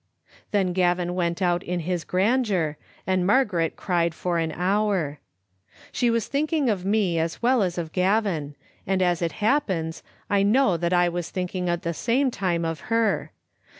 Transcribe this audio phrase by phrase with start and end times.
[0.49, 5.19] Then Gavin went out in his grandeur, and Margaret cried for an hour.
[5.91, 8.55] She was thinking of me as well as of Gavin,
[8.87, 12.79] and as it happens, I know that I was thinking at the same time of
[12.89, 13.31] her.